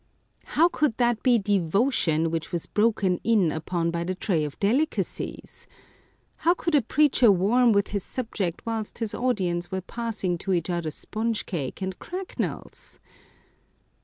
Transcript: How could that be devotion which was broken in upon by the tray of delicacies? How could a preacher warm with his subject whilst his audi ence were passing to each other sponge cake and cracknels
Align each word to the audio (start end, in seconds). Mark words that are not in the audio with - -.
How 0.57 0.67
could 0.67 0.97
that 0.97 1.21
be 1.21 1.37
devotion 1.37 2.31
which 2.31 2.51
was 2.51 2.65
broken 2.65 3.19
in 3.23 3.51
upon 3.51 3.91
by 3.91 4.03
the 4.03 4.15
tray 4.15 4.43
of 4.43 4.59
delicacies? 4.59 5.67
How 6.37 6.55
could 6.55 6.73
a 6.73 6.81
preacher 6.81 7.31
warm 7.31 7.71
with 7.71 7.89
his 7.89 8.03
subject 8.03 8.63
whilst 8.65 8.97
his 8.97 9.13
audi 9.13 9.47
ence 9.49 9.69
were 9.69 9.79
passing 9.79 10.39
to 10.39 10.53
each 10.53 10.71
other 10.71 10.89
sponge 10.89 11.45
cake 11.45 11.83
and 11.83 11.99
cracknels 11.99 12.99